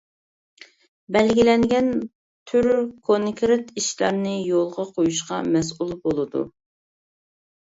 بەلگىلەنگەن 1.17 1.91
تۈر 2.51 2.69
كونكرېت 3.09 3.69
ئىشلارنى 3.83 4.33
يولغا 4.47 4.87
قويۇشقا 4.97 5.41
مەسئۇل 5.53 5.95
بولىدۇ. 6.09 6.45